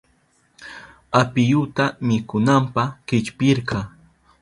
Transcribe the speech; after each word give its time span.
Apiyuta 1.21 1.83
mikunanpa 2.07 2.83
chillpirka. 3.07 3.79